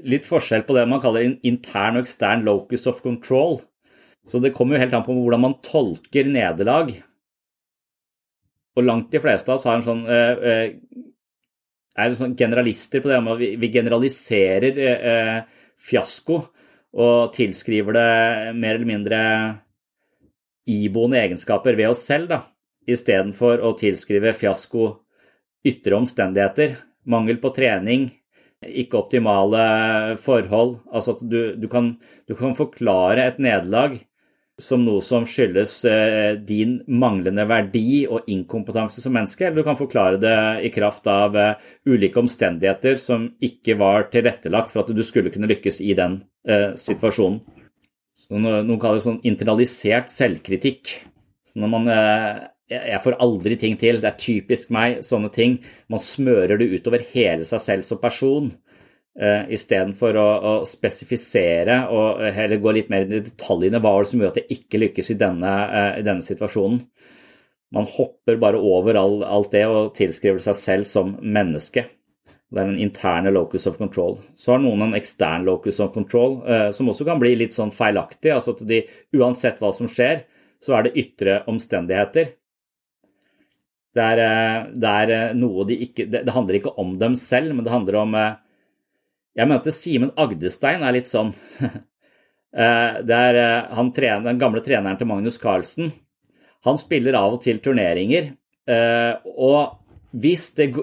litt 0.10 0.26
forskjell 0.26 0.66
på 0.66 0.80
det 0.80 0.88
man 0.90 1.04
kaller 1.04 1.28
intern 1.28 2.00
og 2.00 2.08
ekstern 2.08 2.48
locus 2.48 2.90
of 2.90 3.04
control. 3.06 3.60
Så 4.26 4.42
det 4.42 4.56
kommer 4.58 4.78
jo 4.78 4.84
helt 4.84 4.98
an 4.98 5.06
på 5.06 5.14
hvordan 5.16 5.46
man 5.46 5.60
tolker 5.66 6.26
nederlag. 6.30 6.96
Og 8.78 8.86
langt 8.88 9.12
de 9.12 9.20
fleste 9.20 9.52
av 9.52 9.60
oss 9.60 9.68
har 9.68 9.80
en 9.80 9.86
sånn 9.86 10.06
er 12.02 12.16
sånn 12.16 12.38
generalister 12.40 13.04
på 13.04 13.12
det 13.12 13.20
med 13.24 13.36
at 13.36 13.60
vi 13.62 13.72
generaliserer 13.74 14.80
eh, 14.86 15.40
fiasko 15.82 16.38
og 17.02 17.34
tilskriver 17.36 17.96
det 17.96 18.08
mer 18.60 18.78
eller 18.78 18.88
mindre 18.88 19.20
iboende 20.72 21.20
egenskaper 21.22 21.78
ved 21.80 21.92
oss 21.92 22.04
selv, 22.08 22.30
da, 22.32 22.42
istedenfor 22.88 23.64
å 23.66 23.74
tilskrive 23.80 24.34
fiasko 24.38 24.88
ytre 25.68 25.98
omstendigheter, 25.98 26.76
mangel 27.10 27.40
på 27.42 27.52
trening, 27.56 28.10
ikke 28.62 29.00
optimale 29.00 29.64
forhold. 30.22 30.80
Altså 30.94 31.16
at 31.16 31.24
du, 31.26 31.40
du, 31.58 31.68
kan, 31.72 31.96
du 32.30 32.36
kan 32.38 32.54
forklare 32.58 33.26
et 33.30 33.42
nederlag 33.42 33.98
som 34.62 34.84
noe 34.86 35.02
som 35.06 35.26
skyldes 35.28 35.74
eh, 35.90 36.34
din 36.48 36.78
manglende 36.88 37.46
verdi 37.50 38.04
og 38.06 38.30
inkompetanse 38.32 39.04
som 39.04 39.16
menneske, 39.16 39.48
eller 39.48 39.62
du 39.62 39.68
kan 39.68 39.80
forklare 39.80 40.20
det 40.22 40.36
i 40.68 40.72
kraft 40.74 41.08
av 41.12 41.38
eh, 41.38 41.58
ulike 41.90 42.22
omstendigheter 42.22 43.00
som 43.02 43.28
ikke 43.44 43.78
var 43.82 44.10
tilrettelagt 44.14 44.74
for 44.74 44.84
at 44.84 44.94
du 44.96 45.04
skulle 45.06 45.34
kunne 45.34 45.50
lykkes 45.52 45.82
i 45.84 45.96
den 45.98 46.22
eh, 46.48 46.72
situasjonen. 46.80 47.42
Så 48.22 48.38
noen 48.38 48.78
kaller 48.80 49.02
det 49.02 49.08
sånn 49.08 49.24
internalisert 49.28 50.12
selvkritikk. 50.14 50.92
Så 51.50 51.60
når 51.60 51.72
man 51.74 51.88
jeg 52.72 53.00
får 53.04 53.18
aldri 53.20 53.58
ting 53.60 53.74
til, 53.82 53.98
det 54.00 54.08
er 54.08 54.20
typisk 54.22 54.70
meg, 54.72 55.02
sånne 55.04 55.32
ting. 55.34 55.58
Man 55.92 56.00
smører 56.00 56.62
det 56.62 56.70
utover 56.72 57.04
hele 57.12 57.48
seg 57.50 57.64
selv 57.66 57.88
som 57.88 58.00
person. 58.00 58.52
Uh, 59.12 59.44
Istedenfor 59.52 60.16
å, 60.16 60.28
å 60.40 60.52
spesifisere 60.64 61.82
og 61.92 62.22
heller 62.32 62.62
gå 62.64 62.72
litt 62.78 62.92
mer 62.92 63.04
i 63.04 63.20
detaljene. 63.26 63.82
Hva 63.84 63.92
var 63.98 64.06
det 64.06 64.10
som 64.14 64.22
gjorde 64.22 64.38
at 64.38 64.46
jeg 64.46 64.60
ikke 64.62 64.80
lykkes 64.86 65.10
i 65.12 65.18
denne, 65.20 65.56
uh, 65.68 65.96
i 66.00 66.04
denne 66.06 66.24
situasjonen? 66.24 66.78
Man 67.76 67.90
hopper 67.92 68.38
bare 68.40 68.60
over 68.60 68.96
all, 69.00 69.18
alt 69.28 69.52
det 69.52 69.66
og 69.68 69.92
tilskriver 69.98 70.40
seg 70.44 70.56
selv 70.60 70.88
som 70.88 71.18
menneske. 71.20 71.84
Det 72.24 72.60
er 72.60 72.70
den 72.70 72.80
interne 72.84 73.34
locus 73.36 73.68
of 73.68 73.76
control. 73.80 74.16
Så 74.40 74.54
har 74.54 74.64
noen 74.64 74.86
en 74.88 74.96
ekstern 74.96 75.44
locus 75.48 75.82
of 75.84 75.92
control, 75.96 76.38
uh, 76.48 76.70
som 76.76 76.88
også 76.92 77.08
kan 77.08 77.20
bli 77.20 77.34
litt 77.42 77.56
sånn 77.56 77.74
feilaktig. 77.76 78.32
Altså 78.32 78.56
at 78.56 78.64
de, 78.70 78.86
uansett 79.20 79.60
hva 79.60 79.74
som 79.76 79.92
skjer, 79.92 80.24
så 80.64 80.78
er 80.78 80.88
det 80.88 80.94
ytre 81.04 81.42
omstendigheter. 81.52 82.32
Det 83.92 84.08
er, 84.08 84.72
det 84.72 84.96
er 85.04 85.36
noe 85.36 85.68
de 85.68 85.76
ikke 85.84 86.06
det, 86.08 86.22
det, 86.24 86.32
handler 86.32 86.62
ikke 86.62 86.72
om 86.80 86.96
dem 87.00 87.18
selv, 87.20 87.58
men 87.58 87.68
det 87.68 87.74
handler 87.74 88.00
om 88.00 88.16
jeg 89.38 89.48
mener 89.48 89.62
at 89.64 89.76
Simen 89.76 90.12
Agdestein 90.20 90.84
er 90.84 90.96
litt 90.96 91.10
sånn 91.10 91.32
eh, 91.64 93.00
Det 93.08 93.18
er 93.18 93.40
han 93.72 93.92
trener, 93.96 94.28
den 94.28 94.42
gamle 94.42 94.64
treneren 94.66 95.00
til 95.00 95.10
Magnus 95.10 95.40
Carlsen. 95.42 95.92
Han 96.68 96.80
spiller 96.80 97.18
av 97.18 97.38
og 97.38 97.44
til 97.46 97.62
turneringer, 97.64 98.34
eh, 98.70 99.14
og 99.32 99.80
hvis, 100.12 100.52
det, 100.58 100.74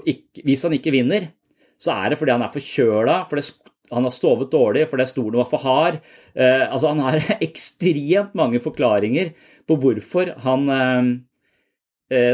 hvis 0.43 0.65
han 0.65 0.75
ikke 0.79 0.95
vinner, 0.95 1.31
så 1.79 1.95
er 1.95 2.11
det 2.11 2.19
fordi 2.19 2.35
han 2.35 2.47
er 2.47 2.55
forkjøla, 2.55 3.19
fordi 3.31 3.45
han 3.93 4.05
har 4.09 4.13
sovet 4.13 4.51
dårlig, 4.53 4.89
fordi 4.89 5.05
stolen 5.09 5.39
var 5.39 5.47
for 5.49 5.63
hard. 5.63 6.01
Altså, 6.35 6.91
han 6.91 6.99
har 7.05 7.21
ekstremt 7.47 8.35
mange 8.37 8.61
forklaringer 8.61 9.31
på 9.69 9.77
hvorfor 9.81 10.33
han 10.43 10.67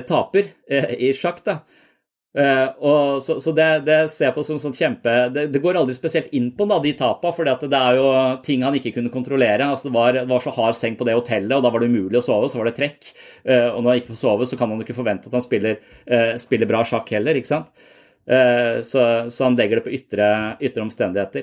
taper 0.09 0.49
i 0.97 1.13
sjakk. 1.15 1.45
da. 1.47 1.59
Uh, 2.35 3.21
så, 3.23 3.37
så 3.41 3.53
det, 3.55 3.67
det, 3.87 3.97
ser 4.11 4.27
jeg 4.27 4.35
på 4.35 4.43
som 4.43 4.57
sånn 4.59 4.75
kjempe 4.75 5.13
det, 5.31 5.45
det, 5.55 5.61
går 5.63 5.77
aldri 5.79 5.95
spesielt 5.95 6.33
inn 6.35 6.49
på 6.57 6.67
da, 6.67 6.81
de 6.83 6.91
tapa, 6.99 7.31
for 7.31 7.47
det 7.47 7.79
er 7.79 7.99
jo 8.01 8.09
ting 8.43 8.65
han 8.67 8.75
ikke 8.75 8.97
kunne 8.97 9.13
kontrollere. 9.15 9.69
altså 9.69 9.87
Det 9.87 9.95
var, 9.95 10.19
var, 10.27 10.43
så 10.43 10.55
hard 10.57 10.79
seng 10.79 10.99
på 10.99 11.07
det 11.07 11.15
hotellet, 11.15 11.55
og 11.55 11.63
da 11.63 11.71
var 11.71 11.85
det 11.85 11.93
umulig 11.93 12.19
å 12.19 12.27
sove, 12.27 12.51
så 12.51 12.59
var 12.59 12.71
det 12.71 12.77
trekk. 12.81 13.13
Uh, 13.47 13.71
og 13.77 13.81
når 13.85 13.89
han 13.89 14.03
ikke 14.03 14.15
får 14.17 14.23
sove, 14.25 14.51
så 14.51 14.59
kan 14.59 14.73
man 14.73 14.83
ikke 14.83 14.99
forvente 14.99 15.31
at 15.31 15.39
han 15.39 15.47
spiller, 15.47 15.79
uh, 16.11 16.33
spiller 16.43 16.71
bra 16.71 16.83
sjakk 16.89 17.15
heller, 17.15 17.39
ikke 17.39 17.55
sant. 17.55 17.91
Så, 18.25 19.03
så, 19.29 19.41
han 19.45 19.53
legger 19.53 19.77
det 19.77 19.83
på 19.85 19.91
ytre, 19.93 20.27
ytre 20.65 20.81
omstendigheter. 20.81 21.43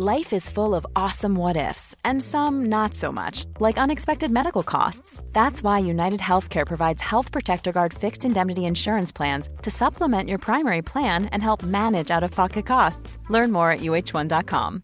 Life 0.00 0.32
is 0.32 0.48
full 0.48 0.74
of 0.74 0.86
awesome 0.96 1.34
what 1.34 1.58
ifs, 1.68 1.94
and 2.06 2.22
some 2.22 2.64
not 2.70 2.94
so 2.94 3.12
much, 3.12 3.44
like 3.60 3.76
unexpected 3.76 4.30
medical 4.30 4.62
costs. 4.62 5.22
That's 5.34 5.62
why 5.62 5.78
United 5.90 6.20
Healthcare 6.20 6.66
provides 6.66 7.02
Health 7.02 7.30
Protector 7.30 7.70
Guard 7.70 7.92
fixed 7.92 8.24
indemnity 8.24 8.64
insurance 8.64 9.12
plans 9.12 9.50
to 9.60 9.70
supplement 9.70 10.26
your 10.26 10.38
primary 10.38 10.80
plan 10.80 11.26
and 11.32 11.42
help 11.42 11.62
manage 11.62 12.10
out 12.10 12.24
of 12.24 12.30
pocket 12.30 12.64
costs. 12.64 13.18
Learn 13.28 13.52
more 13.52 13.72
at 13.72 13.80
uh1.com. 13.80 14.82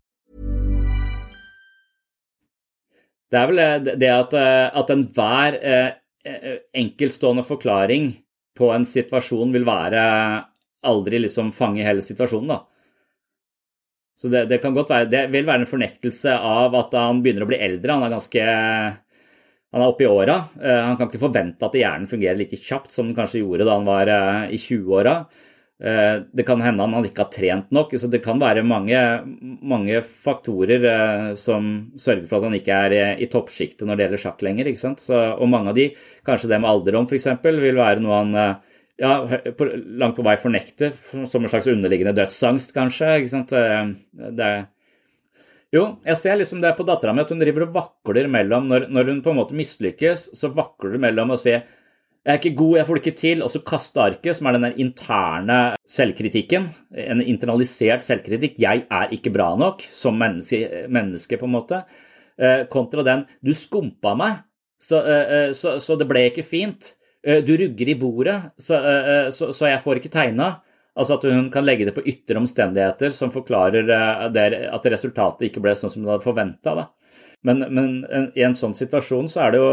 Det 3.30 3.40
er 3.40 3.46
vel 3.46 3.58
eh, 3.58 3.96
det 3.96 4.12
at, 4.12 4.36
eh, 4.36 4.78
at 4.78 4.90
enhver 4.90 5.60
eh, 5.64 6.60
enkeltstående 6.76 7.48
forklaring 7.48 8.12
på 8.58 8.68
en 8.68 8.84
situasjon 8.84 9.56
vil 9.56 9.64
være 9.64 10.06
aldri 10.84 11.24
liksom 11.24 11.56
fange 11.56 11.88
hele 11.88 12.04
situasjonen, 12.04 12.52
da. 12.52 12.66
Så 14.16 14.30
det, 14.32 14.46
det, 14.48 14.60
kan 14.62 14.76
godt 14.76 14.92
være, 14.92 15.08
det 15.12 15.26
vil 15.32 15.44
være 15.44 15.64
en 15.64 15.68
fornektelse 15.68 16.32
av 16.32 16.76
at 16.78 16.94
han 16.96 17.20
begynner 17.24 17.44
å 17.44 17.50
bli 17.50 17.58
eldre. 17.60 17.98
Han 17.98 18.06
er 18.06 18.14
ganske 18.14 18.46
han 19.76 19.82
er 19.82 19.90
oppe 19.90 20.06
i 20.06 20.08
åra. 20.08 20.38
Han 20.56 20.94
kan 20.96 21.10
ikke 21.10 21.20
forvente 21.20 21.66
at 21.66 21.74
hjernen 21.76 22.08
fungerer 22.08 22.38
like 22.38 22.56
kjapt 22.56 22.94
som 22.94 23.10
den 23.10 23.16
kanskje 23.18 23.42
gjorde 23.42 23.66
da 23.68 23.74
han 23.76 23.84
var 23.88 24.08
i 24.48 24.56
20-åra. 24.56 25.18
Det 25.76 26.46
kan 26.48 26.62
hende 26.64 26.86
han 26.88 27.04
ikke 27.04 27.26
har 27.26 27.32
trent 27.34 27.74
nok. 27.74 27.92
så 28.00 28.08
Det 28.08 28.22
kan 28.24 28.40
være 28.40 28.62
mange, 28.64 29.02
mange 29.60 30.00
faktorer 30.00 31.34
som 31.36 31.90
sørger 32.00 32.24
for 32.30 32.38
at 32.38 32.48
han 32.48 32.56
ikke 32.56 32.78
er 32.86 33.20
i 33.20 33.28
toppsjiktet 33.28 33.84
når 33.84 33.98
det 33.98 34.06
gjelder 34.06 34.22
sjakk 34.22 34.46
lenger. 34.46 34.70
ikke? 34.70 34.94
Så, 35.02 35.20
og 35.36 35.52
mange 35.52 35.74
av 35.74 35.76
de, 35.76 35.90
kanskje 36.24 36.54
det 36.54 36.62
med 36.62 36.70
alderdom 36.72 37.10
f.eks., 37.10 37.28
vil 37.44 37.76
være 37.76 38.00
noe 38.00 38.22
han 38.22 38.40
ja, 39.00 39.12
på, 39.58 39.68
langt 40.00 40.16
på 40.16 40.24
vei 40.24 40.36
fornekte 40.40 40.92
som 40.96 41.44
en 41.44 41.52
slags 41.52 41.68
underliggende 41.70 42.16
dødsangst, 42.16 42.72
kanskje. 42.76 43.12
ikke 43.20 43.32
sant? 43.32 43.52
Det, 44.38 44.50
jo, 45.74 45.86
jeg 46.06 46.20
ser 46.20 46.38
liksom 46.40 46.62
det 46.62 46.76
på 46.78 46.86
dattera 46.86 47.12
mi 47.12 47.24
at 47.24 47.32
hun 47.32 47.42
driver 47.42 47.66
og 47.66 47.74
vakler 47.74 48.28
mellom 48.30 48.68
når, 48.70 48.86
når, 48.92 49.10
hun 49.10 49.24
på 49.24 49.32
en 49.32 49.40
måte 49.40 49.56
mislykkes, 49.58 50.30
så 50.38 50.52
vakler 50.54 50.96
hun 50.96 51.04
mellom 51.04 51.34
å 51.34 51.40
si 51.40 51.56
jeg 52.26 52.34
er 52.34 52.40
ikke 52.40 52.58
god, 52.58 52.72
jeg 52.74 52.86
får 52.88 52.96
det 52.96 53.02
ikke 53.04 53.18
til, 53.20 53.42
og 53.44 53.50
så 53.52 53.60
kaste 53.62 54.00
arket, 54.02 54.34
som 54.34 54.48
er 54.48 54.56
den 54.56 54.64
der 54.66 54.78
interne 54.82 55.58
selvkritikken. 55.94 56.64
En 56.98 57.22
internalisert 57.22 58.02
selvkritikk. 58.02 58.56
Jeg 58.58 58.82
er 58.82 59.12
ikke 59.14 59.30
bra 59.30 59.52
nok 59.54 59.84
som 59.94 60.18
menneske, 60.18 60.58
menneske 60.90 61.38
på 61.38 61.46
en 61.46 61.54
måte. 61.54 61.78
Eh, 62.34 62.64
kontra 62.72 63.04
den 63.06 63.22
du 63.46 63.52
skumpa 63.54 64.16
meg, 64.18 64.42
så, 64.82 65.04
eh, 65.06 65.52
så, 65.54 65.76
så 65.78 65.94
det 66.00 66.08
ble 66.10 66.24
ikke 66.32 66.42
fint. 66.42 66.95
Du 67.26 67.52
rugger 67.58 67.88
i 67.90 67.96
bordet, 67.98 68.36
så, 68.62 68.78
så, 69.34 69.48
så 69.50 69.66
jeg 69.66 69.82
får 69.82 69.98
ikke 69.98 70.12
tegna. 70.14 70.52
Altså 70.96 71.16
at 71.18 71.24
hun 71.28 71.48
kan 71.52 71.66
legge 71.66 71.88
det 71.88 71.94
på 71.96 72.04
ytre 72.08 72.38
omstendigheter 72.40 73.10
som 73.12 73.32
forklarer 73.34 73.90
at 73.90 74.86
resultatet 74.92 75.48
ikke 75.48 75.60
ble 75.64 75.74
sånn 75.76 75.92
som 75.92 76.04
hun 76.04 76.12
hadde 76.14 76.24
forventa. 76.24 76.86
Men, 77.44 77.64
men, 77.68 77.90
i 78.34 78.44
en 78.46 78.56
sånn 78.58 78.76
situasjon 78.76 79.28
så 79.30 79.46
er 79.46 79.54
det 79.54 79.60
jo 79.60 79.72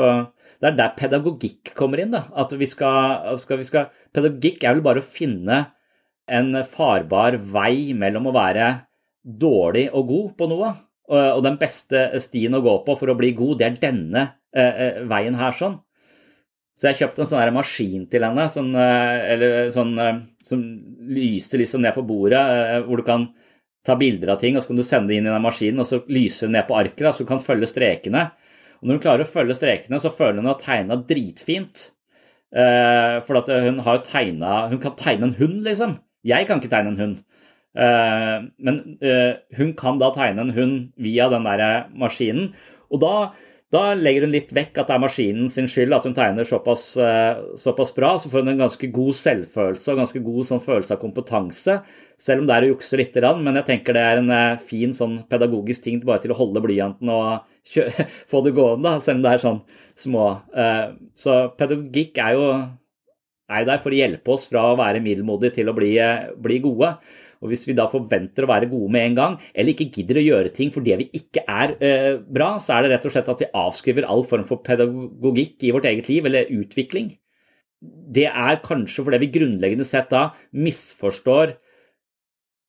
Det 0.64 0.70
er 0.70 0.76
der 0.78 0.92
pedagogikk 0.98 1.74
kommer 1.76 2.00
inn. 2.00 2.12
da, 2.12 2.26
at 2.40 2.54
vi 2.56 2.68
skal, 2.70 3.38
skal, 3.40 3.60
vi 3.60 3.68
skal 3.68 3.88
Pedagogikk 4.16 4.64
er 4.64 4.78
vel 4.78 4.86
bare 4.86 5.02
å 5.02 5.06
finne 5.06 5.62
en 6.28 6.64
farbar 6.64 7.36
vei 7.38 7.94
mellom 7.94 8.30
å 8.30 8.36
være 8.36 8.68
dårlig 9.24 9.90
og 9.92 10.08
god 10.08 10.30
på 10.40 10.48
noe. 10.52 10.70
Og 11.12 11.42
den 11.44 11.58
beste 11.60 12.06
stien 12.24 12.56
å 12.56 12.64
gå 12.64 12.78
på 12.86 12.96
for 13.00 13.12
å 13.12 13.18
bli 13.20 13.34
god, 13.36 13.60
det 13.60 13.68
er 13.68 13.82
denne 13.82 14.28
veien 15.10 15.36
her 15.40 15.56
sånn. 15.58 15.82
Så 16.74 16.90
jeg 16.90 17.00
kjøpte 17.04 17.22
en 17.22 17.30
sånn 17.30 17.54
maskin 17.54 18.08
til 18.10 18.26
henne 18.26 18.48
sånn, 18.50 18.72
eller, 18.76 19.70
sånn, 19.74 19.94
som 20.42 20.62
lyser 21.06 21.62
liksom 21.62 21.84
ned 21.86 21.94
på 21.94 22.06
bordet, 22.08 22.42
hvor 22.88 22.98
du 22.98 23.06
kan 23.08 23.28
ta 23.86 23.98
bilder 24.00 24.32
av 24.34 24.40
ting, 24.42 24.56
og 24.58 24.64
så 24.64 24.72
kan 24.72 24.80
du 24.80 24.86
sende 24.88 25.12
det 25.12 25.20
inn 25.20 25.28
i 25.28 25.34
den 25.34 25.44
maskinen, 25.44 25.84
og 25.84 25.90
så 25.90 26.00
lyser 26.10 26.48
det 26.48 26.56
ned 26.56 26.66
på 26.70 26.78
arket, 26.80 27.10
så 27.14 27.26
du 27.26 27.30
kan 27.30 27.44
følge 27.44 27.70
strekene. 27.70 28.24
Og 28.80 28.88
når 28.88 28.98
hun 28.98 29.04
klarer 29.04 29.24
å 29.28 29.32
følge 29.32 29.56
strekene, 29.60 30.00
så 30.02 30.12
føler 30.12 30.42
hun 30.42 30.50
at 30.52 30.64
tegna 30.66 30.98
dritfint. 31.08 31.86
For 32.54 33.40
at 33.40 33.48
hun 33.50 33.80
har 33.82 34.04
tegna 34.06 34.68
Hun 34.70 34.82
kan 34.84 34.94
tegne 35.00 35.30
en 35.30 35.38
hund, 35.40 35.64
liksom. 35.66 35.96
Jeg 36.24 36.46
kan 36.48 36.60
ikke 36.62 36.72
tegne 36.74 36.92
en 36.94 37.00
hund. 37.00 37.16
Men 38.60 38.82
hun 39.58 39.72
kan 39.80 40.02
da 40.02 40.12
tegne 40.16 40.46
en 40.46 40.54
hund 40.58 40.76
via 41.02 41.30
den 41.32 41.48
der 41.48 41.88
maskinen. 41.98 42.52
Og 42.92 43.02
da 43.02 43.16
da 43.74 43.94
legger 43.98 44.28
hun 44.28 44.34
litt 44.36 44.52
vekk 44.54 44.78
at 44.78 44.90
det 44.90 44.96
er 44.96 45.02
maskinen 45.02 45.48
sin 45.52 45.66
skyld 45.72 45.96
at 45.98 46.06
hun 46.08 46.14
tegner 46.18 46.46
såpass, 46.46 46.84
såpass 47.60 47.94
bra. 47.96 48.12
Så 48.22 48.30
får 48.30 48.44
hun 48.44 48.54
en 48.54 48.62
ganske 48.66 48.90
god 48.94 49.18
selvfølelse 49.18 49.94
og 49.94 50.02
ganske 50.04 50.22
god 50.26 50.50
sånn 50.50 50.62
følelse 50.64 50.94
av 50.94 51.02
kompetanse. 51.02 51.80
Selv 52.22 52.44
om 52.44 52.50
det 52.50 52.56
er 52.56 52.68
å 52.68 52.70
jukse 52.76 53.00
litt, 53.00 53.18
men 53.18 53.58
jeg 53.58 53.68
tenker 53.72 53.98
det 53.98 54.04
er 54.06 54.22
en 54.22 54.62
fin 54.62 54.94
sånn 54.94 55.24
pedagogisk 55.32 55.88
ting 55.88 55.98
bare 56.06 56.22
til 56.24 56.36
å 56.36 56.38
holde 56.38 56.62
blyanten 56.64 57.10
og 57.10 57.50
få 58.32 58.44
det 58.46 58.54
gående, 58.56 58.94
selv 59.02 59.20
om 59.20 59.26
det 59.26 59.34
er 59.34 59.44
sånn 59.44 59.60
små. 60.06 60.30
Så 61.18 61.42
pedagogikk 61.58 62.22
er 62.22 62.38
jo 62.38 62.48
er 63.54 63.68
der 63.68 63.82
for 63.84 63.94
å 63.94 63.98
hjelpe 63.98 64.34
oss 64.34 64.48
fra 64.50 64.70
å 64.72 64.80
være 64.80 65.04
middelmodige 65.04 65.60
til 65.60 65.70
å 65.70 65.76
bli, 65.78 65.94
bli 66.42 66.60
gode. 66.64 66.94
Og 67.44 67.52
Hvis 67.52 67.66
vi 67.68 67.76
da 67.76 67.90
forventer 67.92 68.46
å 68.46 68.50
være 68.50 68.70
gode 68.72 68.92
med 68.96 69.10
en 69.10 69.18
gang, 69.18 69.34
eller 69.52 69.74
ikke 69.74 69.92
gidder 69.92 70.22
å 70.22 70.24
gjøre 70.24 70.54
ting 70.56 70.72
fordi 70.72 70.96
vi 71.02 71.10
ikke 71.20 71.44
er 71.44 71.76
eh, 71.84 72.14
bra, 72.24 72.54
så 72.64 72.78
er 72.78 72.86
det 72.86 72.94
rett 72.94 73.10
og 73.10 73.16
slett 73.16 73.34
at 73.34 73.44
vi 73.44 73.52
avskriver 73.64 74.08
all 74.08 74.24
form 74.28 74.46
for 74.48 74.64
pedagogikk 74.64 75.68
i 75.68 75.74
vårt 75.76 75.90
eget 75.90 76.08
liv, 76.12 76.30
eller 76.30 76.54
utvikling. 76.56 77.12
Det 77.84 78.30
er 78.30 78.64
kanskje 78.64 79.04
fordi 79.04 79.20
vi 79.26 79.34
grunnleggende 79.34 79.88
sett 79.88 80.08
da 80.14 80.30
misforstår 80.56 81.58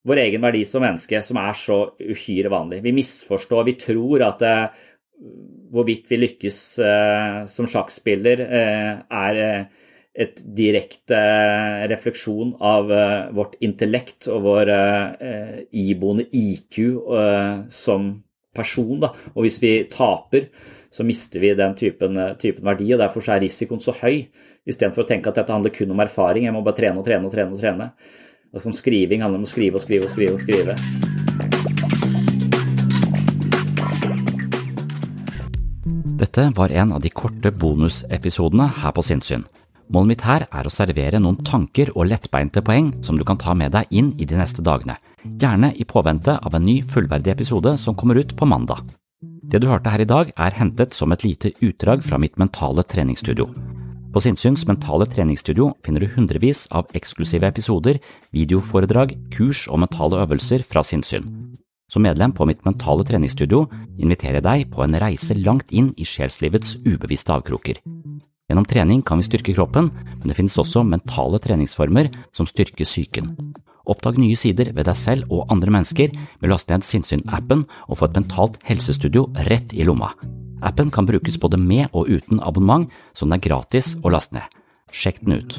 vår 0.04 0.20
egen 0.26 0.42
verdi 0.44 0.64
som 0.68 0.82
menneske, 0.84 1.22
som 1.24 1.38
er 1.40 1.54
så 1.56 1.78
uhyre 2.02 2.50
vanlig. 2.52 2.82
Vi 2.84 2.92
misforstår, 2.98 3.64
vi 3.70 3.78
tror 3.80 4.26
at 4.26 4.42
eh, 4.44 4.82
hvorvidt 5.72 6.10
vi 6.10 6.20
lykkes 6.20 6.58
eh, 6.82 7.38
som 7.50 7.68
sjakkspiller, 7.70 8.42
eh, 8.44 8.92
er 9.22 9.40
eh, 9.44 9.82
et 10.14 10.38
direkte 10.56 11.18
refleksjon 11.90 12.52
av 12.62 12.90
vårt 13.34 13.56
intellekt 13.66 14.28
og 14.30 14.44
vår 14.46 14.70
iboende 15.74 16.28
IQ 16.30 16.78
som 17.74 18.12
person. 18.54 19.00
Da. 19.02 19.10
Og 19.34 19.46
hvis 19.46 19.58
vi 19.62 19.72
taper, 19.90 20.46
så 20.94 21.02
mister 21.06 21.42
vi 21.42 21.50
den 21.58 21.74
typen, 21.74 22.20
typen 22.38 22.66
verdi, 22.66 22.92
og 22.94 23.02
derfor 23.02 23.26
er 23.34 23.42
risikoen 23.42 23.82
så 23.82 23.96
høy. 23.98 24.28
Istedenfor 24.64 25.02
å 25.02 25.08
tenke 25.08 25.28
at 25.32 25.40
dette 25.40 25.52
handler 25.52 25.74
kun 25.74 25.90
om 25.92 26.04
erfaring, 26.04 26.46
jeg 26.46 26.54
må 26.54 26.62
bare 26.64 26.78
trene 26.78 27.02
og 27.02 27.08
trene 27.08 27.26
og 27.26 27.34
trene. 27.34 27.52
og 27.52 27.60
trene. 27.60 27.90
Altså, 28.54 28.70
skriving 28.70 29.24
handler 29.24 29.42
om 29.42 29.48
å 29.48 29.50
skrive 29.50 29.80
og 29.80 29.82
skrive 29.82 30.06
og 30.06 30.14
skrive. 30.14 30.32
og 30.32 30.40
skrive. 30.44 30.78
Dette 36.14 36.46
var 36.56 36.70
en 36.70 36.92
av 36.94 37.02
de 37.02 37.10
korte 37.10 37.50
bonusepisodene 37.50 38.70
her 38.78 38.94
på 38.94 39.02
Sinnsyn. 39.02 39.42
Målet 39.94 40.10
mitt 40.10 40.24
her 40.26 40.42
er 40.50 40.66
å 40.66 40.72
servere 40.72 41.20
noen 41.22 41.36
tanker 41.46 41.92
og 41.94 42.08
lettbeinte 42.10 42.64
poeng 42.66 42.88
som 43.04 43.18
du 43.18 43.22
kan 43.26 43.38
ta 43.38 43.52
med 43.54 43.70
deg 43.76 43.92
inn 43.94 44.10
i 44.18 44.26
de 44.26 44.34
neste 44.34 44.64
dagene, 44.64 44.96
gjerne 45.22 45.70
i 45.78 45.86
påvente 45.86 46.34
av 46.34 46.56
en 46.56 46.66
ny 46.66 46.80
fullverdig 46.82 47.30
episode 47.30 47.76
som 47.78 47.94
kommer 47.94 48.18
ut 48.18 48.34
på 48.34 48.48
mandag. 48.50 48.82
Det 49.22 49.60
du 49.62 49.68
hørte 49.70 49.92
her 49.92 50.02
i 50.02 50.08
dag 50.08 50.32
er 50.34 50.58
hentet 50.58 50.96
som 50.98 51.14
et 51.14 51.22
lite 51.22 51.52
utdrag 51.62 52.02
fra 52.02 52.18
mitt 52.18 52.34
mentale 52.42 52.82
treningsstudio. 52.82 53.46
På 54.10 54.22
Sinnsyns 54.22 54.66
mentale 54.66 55.06
treningsstudio 55.10 55.70
finner 55.86 56.02
du 56.02 56.10
hundrevis 56.10 56.66
av 56.74 56.90
eksklusive 56.94 57.46
episoder, 57.46 58.02
videoforedrag, 58.34 59.14
kurs 59.34 59.68
og 59.68 59.84
mentale 59.84 60.24
øvelser 60.26 60.66
fra 60.66 60.82
sinnssyn. 60.82 61.30
Som 61.90 62.02
medlem 62.02 62.34
på 62.34 62.46
mitt 62.50 62.66
mentale 62.66 63.06
treningsstudio 63.06 63.68
inviterer 63.98 64.40
jeg 64.40 64.48
deg 64.48 64.70
på 64.74 64.82
en 64.82 64.98
reise 64.98 65.38
langt 65.38 65.70
inn 65.70 65.92
i 65.94 66.06
sjelslivets 66.08 66.80
ubevisste 66.82 67.36
avkroker. 67.36 67.78
Gjennom 68.50 68.66
trening 68.68 69.00
kan 69.02 69.20
vi 69.20 69.24
styrke 69.24 69.54
kroppen, 69.56 69.86
men 69.88 70.28
det 70.28 70.36
finnes 70.36 70.58
også 70.60 70.82
mentale 70.84 71.40
treningsformer 71.40 72.10
som 72.36 72.48
styrker 72.48 72.84
psyken. 72.84 73.30
Oppdag 73.88 74.18
nye 74.20 74.36
sider 74.36 74.70
ved 74.76 74.84
deg 74.88 74.96
selv 74.96 75.32
og 75.32 75.48
andre 75.52 75.72
mennesker 75.72 76.12
med 76.12 76.48
å 76.48 76.52
laste 76.52 76.72
ned 76.72 76.84
Sinnsyn-appen 76.84 77.64
og 77.88 78.00
få 78.00 78.08
et 78.08 78.18
mentalt 78.20 78.60
helsestudio 78.68 79.26
rett 79.48 79.72
i 79.76 79.84
lomma. 79.88 80.12
Appen 80.64 80.92
kan 80.92 81.08
brukes 81.08 81.40
både 81.40 81.60
med 81.60 81.88
og 81.92 82.08
uten 82.08 82.40
abonnement, 82.40 82.88
så 83.12 83.24
den 83.24 83.36
er 83.36 83.44
gratis 83.44 83.94
å 84.04 84.12
laste 84.12 84.38
ned. 84.38 84.60
Sjekk 84.92 85.24
den 85.24 85.40
ut. 85.40 85.58